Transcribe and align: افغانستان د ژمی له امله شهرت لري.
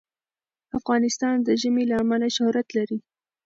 افغانستان 0.79 1.35
د 1.41 1.49
ژمی 1.61 1.83
له 1.91 1.95
امله 2.03 2.27
شهرت 2.37 2.67
لري. 2.77 2.97